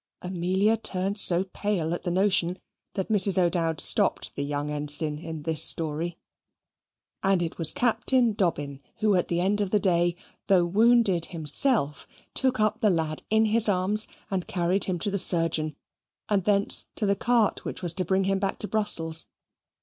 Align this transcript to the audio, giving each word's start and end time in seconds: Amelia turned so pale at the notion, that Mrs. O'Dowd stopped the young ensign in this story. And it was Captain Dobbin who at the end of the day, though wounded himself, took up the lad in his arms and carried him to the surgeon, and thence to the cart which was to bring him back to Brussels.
Amelia 0.23 0.77
turned 0.77 1.19
so 1.19 1.43
pale 1.43 1.93
at 1.93 2.01
the 2.01 2.09
notion, 2.09 2.57
that 2.95 3.09
Mrs. 3.09 3.37
O'Dowd 3.37 3.79
stopped 3.79 4.33
the 4.33 4.43
young 4.43 4.71
ensign 4.71 5.19
in 5.19 5.43
this 5.43 5.63
story. 5.63 6.17
And 7.21 7.43
it 7.43 7.59
was 7.59 7.71
Captain 7.71 8.33
Dobbin 8.33 8.81
who 8.95 9.13
at 9.13 9.27
the 9.27 9.39
end 9.39 9.61
of 9.61 9.69
the 9.69 9.79
day, 9.79 10.15
though 10.47 10.65
wounded 10.65 11.25
himself, 11.25 12.07
took 12.33 12.59
up 12.59 12.81
the 12.81 12.89
lad 12.89 13.21
in 13.29 13.45
his 13.45 13.69
arms 13.69 14.07
and 14.31 14.47
carried 14.47 14.85
him 14.85 14.97
to 14.97 15.11
the 15.11 15.19
surgeon, 15.19 15.75
and 16.27 16.45
thence 16.45 16.87
to 16.95 17.05
the 17.05 17.15
cart 17.15 17.63
which 17.63 17.83
was 17.83 17.93
to 17.93 18.03
bring 18.03 18.23
him 18.23 18.39
back 18.39 18.57
to 18.57 18.67
Brussels. 18.67 19.27